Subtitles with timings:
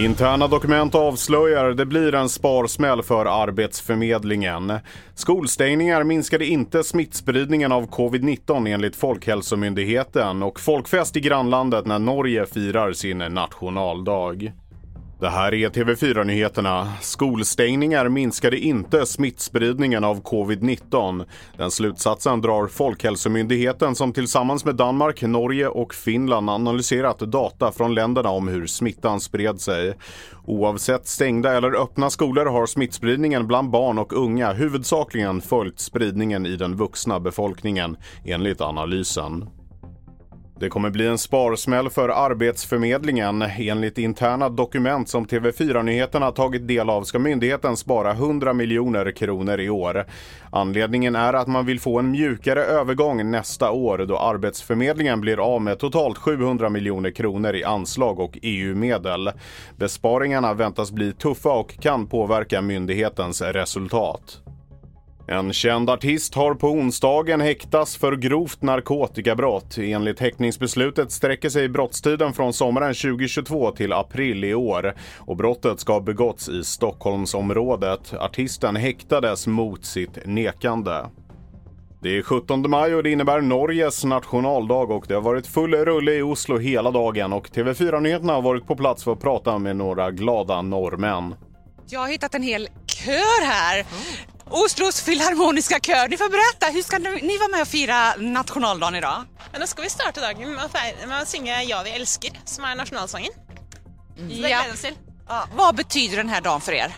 [0.00, 4.72] Interna dokument avslöjar det blir en sparsmäll för Arbetsförmedlingen.
[5.14, 12.92] Skolstängningar minskade inte smittspridningen av covid-19 enligt Folkhälsomyndigheten och folkfest i grannlandet när Norge firar
[12.92, 14.52] sin nationaldag.
[15.20, 16.92] Det här är TV4-nyheterna.
[17.00, 21.24] Skolstängningar minskade inte smittspridningen av covid-19.
[21.56, 28.30] Den slutsatsen drar Folkhälsomyndigheten som tillsammans med Danmark, Norge och Finland analyserat data från länderna
[28.30, 29.94] om hur smittan spred sig.
[30.44, 36.56] Oavsett stängda eller öppna skolor har smittspridningen bland barn och unga huvudsakligen följt spridningen i
[36.56, 39.59] den vuxna befolkningen, enligt analysen.
[40.60, 43.42] Det kommer bli en sparsmäll för Arbetsförmedlingen.
[43.42, 49.70] Enligt interna dokument som TV4-nyheterna tagit del av ska myndigheten spara 100 miljoner kronor i
[49.70, 50.04] år.
[50.52, 55.62] Anledningen är att man vill få en mjukare övergång nästa år då Arbetsförmedlingen blir av
[55.62, 59.30] med totalt 700 miljoner kronor i anslag och EU-medel.
[59.76, 64.40] Besparingarna väntas bli tuffa och kan påverka myndighetens resultat.
[65.30, 69.78] En känd artist har på onsdagen häktats för grovt narkotikabrott.
[69.78, 74.94] Enligt häktningsbeslutet sträcker sig brottstiden från sommaren 2022 till april i år.
[75.18, 78.14] Och brottet ska ha begåtts i Stockholmsområdet.
[78.14, 81.06] Artisten häktades mot sitt nekande.
[82.02, 86.12] Det är 17 maj och det innebär Norges nationaldag och det har varit full rulle
[86.12, 90.10] i Oslo hela dagen och TV4-nyheterna har varit på plats för att prata med några
[90.10, 91.34] glada norrmän.
[91.86, 93.86] Jag har hittat en hel kör här.
[94.50, 96.08] Oslos filharmoniska kör.
[96.08, 99.24] Ni får berätta, hur ska ni vara med och fira nationaldagen idag?
[99.52, 102.30] Men då ska vi starta dagen med att, feire, med att synge Ja, vi älskar,
[102.44, 103.32] som är nationalsången.
[104.18, 104.50] Mm.
[104.50, 104.64] Ja.
[105.28, 105.48] ja.
[105.54, 106.96] Vad betyder den här dagen för er?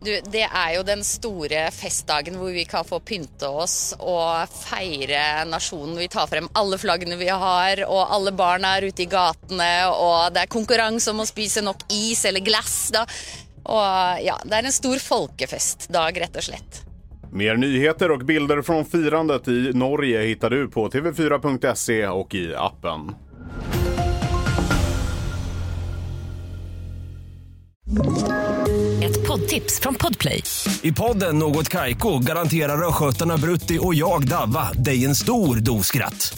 [0.00, 5.44] Du, det är ju den stora festdagen där vi kan få pynta oss och fira
[5.44, 5.96] nationen.
[5.96, 10.32] Vi tar fram alla flaggorna vi har och alla barn är ute i gatorna och
[10.32, 12.90] det är konkurrens om att spisa nog is eller glass.
[12.92, 13.06] Då.
[13.68, 16.82] Och ja, det är en stor folkefestdag rätt och slett.
[17.32, 23.14] Mer nyheter och bilder från firandet i Norge hittar du på tv4.se och i appen.
[29.02, 30.42] Ett poddtips från Podplay.
[30.82, 36.37] I podden Något Kaiko garanterar östgötarna Brutti och jag, Davva, dig en stor dos skratt.